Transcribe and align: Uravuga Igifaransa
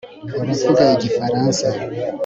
Uravuga 0.41 0.81
Igifaransa 0.95 1.67